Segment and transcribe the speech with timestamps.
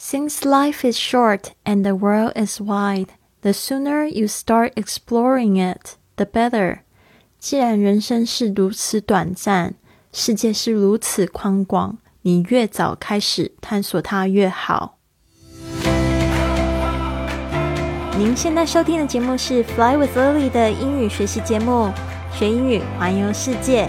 [0.00, 3.08] Since life is short and the world is wide,
[3.40, 6.80] the sooner you start exploring it, the better.
[7.38, 9.74] 既然人生是如此短暂，
[10.12, 14.98] 世界是如此宽广，你越早开始探索它越好。
[18.18, 21.92] 您现在收听的节目是《Fly with Lily》的英语学习节目，
[22.32, 23.88] 学英语环游世界。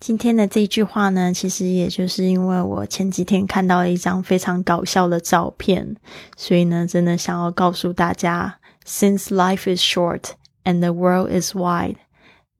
[0.00, 5.94] 今天的这句话呢，其实也就是因为我前几天看到了一张非常搞笑的照片，
[6.38, 10.30] 所以呢，真的想要告诉大家：Since life is short
[10.64, 11.96] and the world is wide,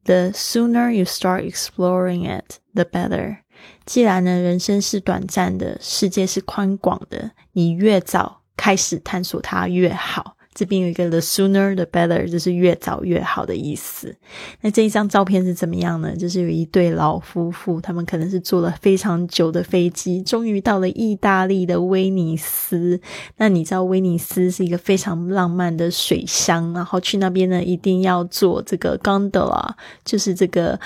[0.05, 3.39] the sooner you start exploring it, the better。
[3.87, 10.37] 既然呢，人生是短暂的，世界是宽广的，你越早开始探索它越好。
[10.53, 14.15] 这边有一个 the sooner the better，就是越早越好的意思。
[14.61, 16.15] 那这一张照片是怎么样呢？
[16.17, 23.01] 就是有一对老夫妇，他们可能是坐了非常久的飞机，终于到了意大利的威尼斯。
[23.37, 30.79] 那你知道威尼斯是一个非常浪漫的水乡，然后去那边呢，一定要坐这个 gondola，就是这个。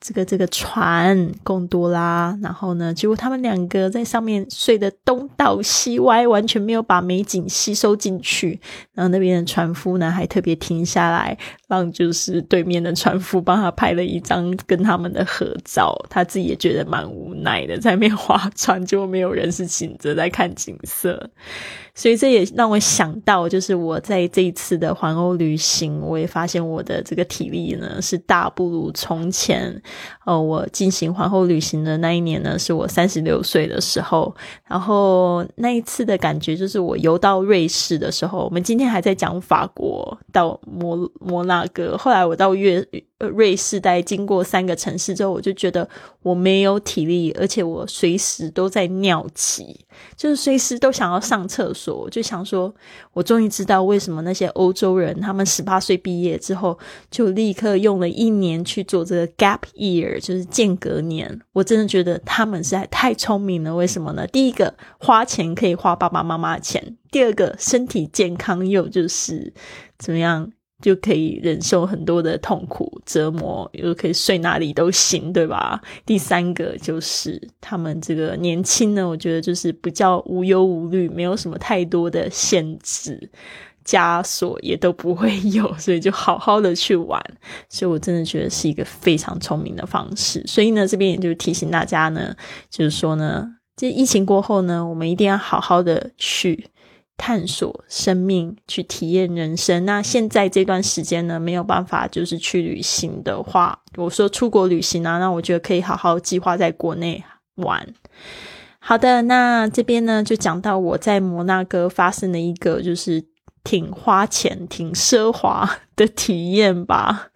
[0.00, 8.60] 这个这个船贡多拉，然后呢，结果他们两个在上面睡得东倒西歪，完全没有把美景吸收进去。
[8.94, 15.92] 然后那边的船夫呢，还特别停下来，让就是对面的船夫帮他拍了一张跟他们的合照。
[16.08, 21.28] 他自己也觉得蛮无奈的，在那边划船，就没有人是醒着在看景色。
[21.92, 29.82] 所以这也让我想到，就是我在这一次的环欧旅行，我也发现我的这个体力呢是大不如从前。
[30.24, 34.34] 哦，我进行环后旅行的那一年呢，是我三十六岁的时候。
[34.66, 42.86] 然后那一次的感觉，就是我游到瑞士的时候，我们今天还在讲法国到摩摩纳哥，后来我到越。
[43.18, 45.88] 呃，瑞士在经过三个城市之后，我就觉得
[46.22, 49.84] 我没有体力，而且我随时都在尿急，
[50.16, 51.96] 就是随时都想要上厕所。
[51.96, 52.72] 我就想说，
[53.12, 56.78] 我终于知道为什么那些欧洲人他们十八岁毕业之后
[57.10, 61.40] 就立刻用了一年去做这个 gap year，就是间隔年。
[61.52, 63.74] 我真的觉得他们实在太聪明了。
[63.74, 64.24] 为什么呢？
[64.28, 66.80] 第一个，花钱可以花爸爸妈妈的钱；
[67.10, 69.52] 第二个，身体健康又就是
[69.98, 70.52] 怎么样？
[70.80, 75.80] 就可以忍受很多的痛苦折磨，又可以睡哪里都行，对吧？
[76.06, 83.28] 第三个就是他们这个年轻呢，我觉得就是比较无忧无虑，没有什么太多的限制
[83.84, 87.20] 枷锁，也都不会有，所以就好好的去玩。
[87.68, 90.44] 所以我真的觉得是一个非常聪明的方式。
[90.46, 92.32] 所以呢，这边也就提醒大家呢，
[92.70, 96.66] 就是说呢，这疫情过后呢，我们一定要好好的去。
[97.18, 99.84] 探索生命，去体验人生。
[99.84, 107.22] 那现在这段时间呢，没有办法就是去旅行的话，我说出国旅行啊，那我觉得可以好好计划在国内
[107.56, 107.86] 玩。
[108.78, 113.22] 好的，那这边呢就讲到我在摩纳哥发生的一个就是
[113.64, 117.30] 挺花钱、挺奢华的体验吧。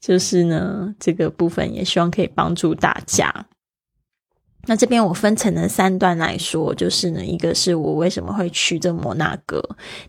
[0.00, 3.46] 就是呢，这个部分也希望可以帮助大家。
[4.68, 9.62] 那这边我分成了三段来说，就是呢，一个是我为什么会去这摩纳哥，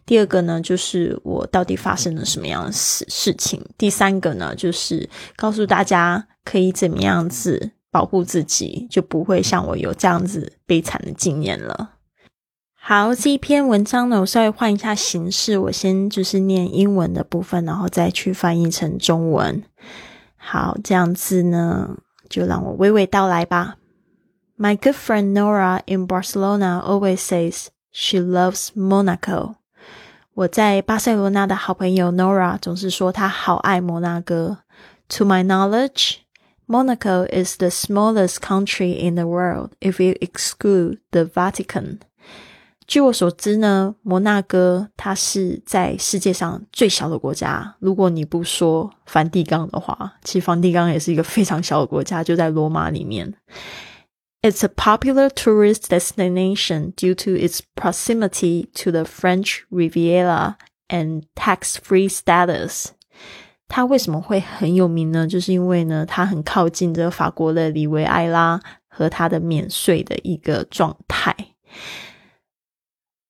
[0.05, 11.91] 第二个呢，就是我到底发生了什么样的事事情，第三个呢，就是告诉大家可以怎么样子保护自己，就不会像我有这样子悲惨的经验了。
[12.75, 19.63] 好，这一篇文章呢，我稍微换一下形式，我先就是念英文的部分，然后再去翻译成中文。
[20.35, 21.97] 好，这样子呢，
[22.29, 23.77] 就让我娓娓道来吧。
[24.58, 29.56] My good friend Nora in Barcelona always says she loves Monaco.
[30.34, 34.58] 我在巴塞罗那的好朋友 Nora 总是说她好爱摩纳哥。
[35.10, 36.16] To my knowledge,
[36.66, 41.98] Monaco is the smallest country in the world if you exclude the Vatican.
[42.86, 47.74] 据我所知呢，摩纳哥它是在世界上最小的国家。
[47.78, 53.32] 如果你不说梵蒂冈的话，其实梵蒂冈也是一个非常小的国家，就在罗马里面。
[54.42, 60.58] It's a popular tourist destination due to its proximity to the French Riviera
[60.88, 62.88] and tax-free status.
[63.68, 65.26] 它为什么会很有名呢？
[65.26, 71.34] 就是因为呢，它很靠近这法国的里维埃拉和它的免税的一个状态。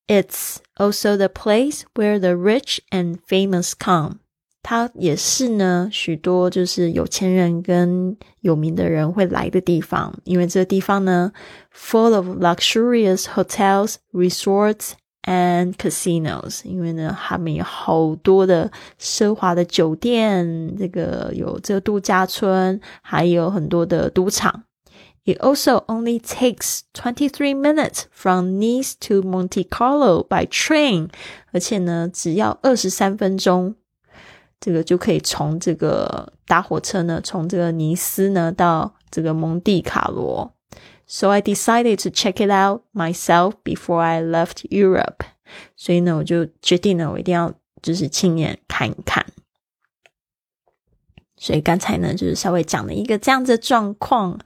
[0.08, 4.18] It's also the place where the rich and famous come.
[4.66, 11.30] 它也是呢，许多就是有钱人跟有名的人会来的地方，因为这个地方呢，
[11.70, 14.92] full of luxurious hotels, resorts
[15.24, 16.64] and casinos。
[16.64, 24.64] 因为呢，他们有好多的奢华的酒店，这个有这个度假村，还有很多的赌场。
[25.26, 31.10] It also only takes twenty three minutes from Nice to Monte Carlo by train。
[31.52, 33.74] 而且呢，只要二十三分钟。
[34.59, 40.53] 这个就可以从这个搭火车呢，从这个尼斯呢到这个蒙地卡罗。
[41.07, 45.25] So I decided to check it out myself before I left Europe。
[45.75, 49.25] 所以呢，我就决定呢，我一定要就是亲眼看一看。
[51.37, 54.37] 所以刚才呢，就是稍微讲了一个这样子的状况，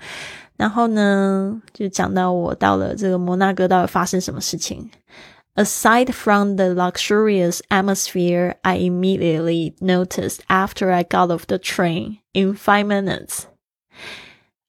[0.56, 4.90] 然后呢，就讲到我到了这个摩纳哥到底发生什么事情。
[5.57, 12.87] Aside from the luxurious atmosphere, I immediately noticed after I got off the train in five
[12.87, 13.49] minutes.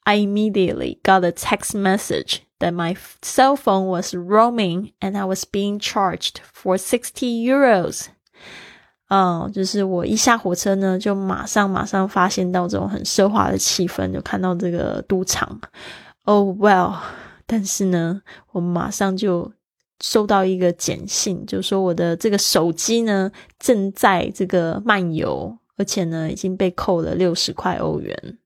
[0.03, 5.45] I immediately got a text message that my cell phone was roaming and I was
[5.45, 8.07] being charged for sixty euros.
[9.09, 15.61] 嗯，就是我一下火车呢，就马上马上发现到这种很奢华的气氛，就看到这个赌场。
[16.23, 16.95] Oh well，
[17.45, 18.23] 但是呢，
[18.53, 19.51] 我马上就
[20.04, 28.38] 收到一个简信，就说我的这个手机呢正在这个漫游，而且呢已经被扣了六十块欧元。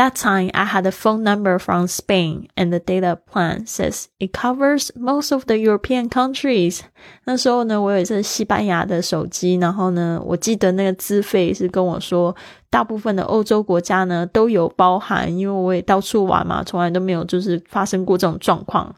[0.00, 4.30] That time I had a phone number from Spain and the data plan says it
[4.34, 6.80] covers most of the European countries。
[7.24, 12.36] 那时候呢，我有一次西班牙的手机，然后呢，我记得那个资费是跟我说，
[12.68, 18.94] 大部分的欧洲国家呢都有包含，因为我也到处玩嘛，从来都没有就是发生过这种状况。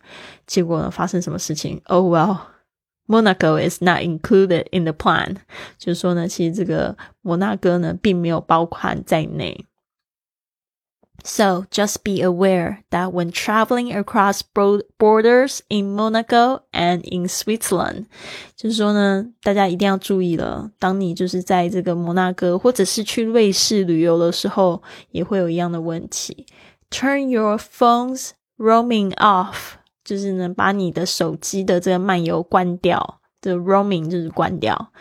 [0.49, 1.81] 结果呢，发生什么事情？
[1.85, 5.37] Oh well。Monaco is not included in the plan，
[5.79, 9.65] 就是说呢，其实这个摩纳哥呢，并没有包含在内。
[11.25, 14.41] So just be aware that when traveling across
[14.99, 18.07] borders in Monaco and in Switzerland，
[18.57, 20.71] 就是说呢，大家一定要注意了。
[20.79, 26.47] 当你就是在这个摩纳哥或者是去瑞士旅游的时候，也会有一样的问题。
[26.89, 29.75] Turn your phones roaming off，
[30.05, 33.21] 就是呢，把你的手机的这个漫游关掉。
[33.41, 34.93] 这 roaming 就是关掉，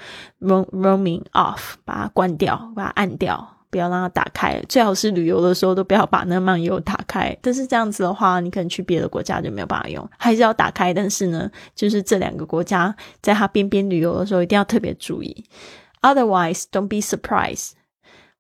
[0.41, 3.55] roam roaming off，把它关掉，把它按掉。
[3.71, 7.37] 不要让它打开，最好是旅游的时候都不要把那漫游打开。
[7.41, 10.93] 但是这样子的话，你可能去别的国家就没有办法用，还是要打开。
[10.93, 15.45] 但是呢，就是这两个国家在它边边旅游的时候一定要特别注意。
[16.01, 17.71] Otherwise, don't be surprised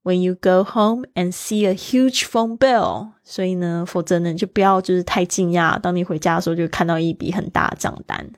[0.03, 3.09] when you go home and see a huge phone bill。
[3.25, 8.29] 所以呢，否则呢就不要就是太惊讶，当你回家的时候就看到一笔很大的账单。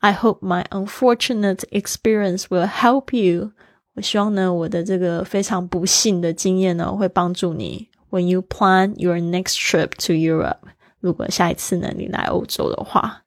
[0.00, 3.52] I hope my unfortunate experience will help you.
[3.93, 7.89] 我希望呢，我的这个非常不幸的经验呢，会帮助你。
[8.09, 10.57] When you plan your next trip to Europe，
[10.99, 13.23] 如果下一次呢你来欧洲的话，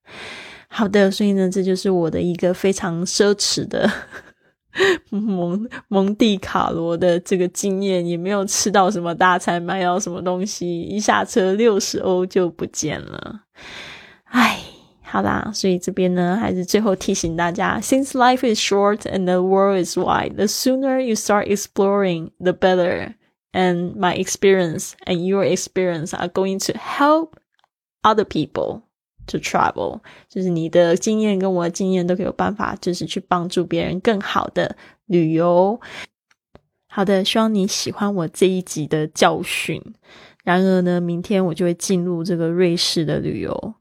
[0.69, 3.91] 好的，所以呢，这就是我的一个非常奢侈的
[5.11, 13.43] 蒙蒙蒂卡罗的这个经验，也没有吃到什么大餐，买到什么东西，一下车六十欧就不见了，
[14.25, 14.64] 唉。
[15.04, 23.16] 好啦，所以这边呢，还是最后提醒大家：Since life is short and the world is wide, the sooner you start exploring, the better.
[23.52, 27.32] And my experience and your experience are going to help
[28.04, 28.84] other people
[29.26, 30.02] to travel.
[30.30, 34.78] 就是你的经验跟我的经验都可以有办法，就是去帮助别人更好的
[35.08, 35.82] 旅游。
[36.88, 39.82] 好的，希望你喜欢我这一集的教训。
[40.44, 43.74] 然而呢，明天我就会进入这个瑞士的旅游。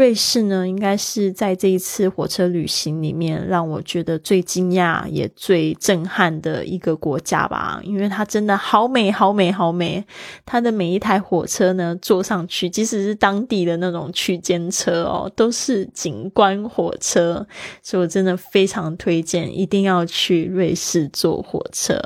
[0.00, 10.02] 瑞士呢，应该是在这一次火车旅行里面让我觉得最惊讶也最震撼的一个国家吧，因为它真的好美，好美，好美！
[10.46, 17.46] 它的每一台火车呢，坐上去，即使是当地的那种区间车哦，都是景观火车，
[17.82, 22.00] 所以我真的非常推荐，一定要去瑞士坐火车。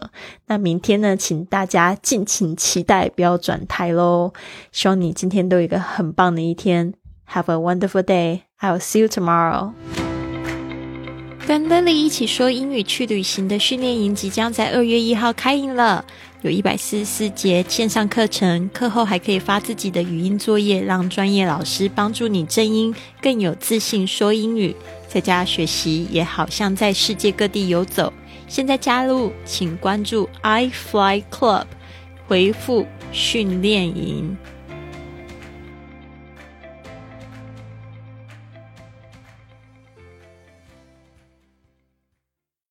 [0.48, 4.32] 那明天呢，请大家敬请期待，不要转台喽！
[4.72, 6.94] 希望你今天都有一个很棒的一天。
[7.32, 8.42] Have a wonderful day.
[8.60, 9.72] I'll see you tomorrow.
[11.46, 16.02] 跟 Lily 一起说英语去旅行的训练营即将在二月一号开营了，
[16.40, 24.74] 有一百四十四节线上课程，课后还可以发自己的语音作业，让专业老师帮助你正音，更有自信说英语。
[25.06, 28.10] 在家学习也好像在世界各地游走。
[28.48, 31.66] 现在加入，请关注 i Fly Club，
[32.26, 34.34] 回复训练营。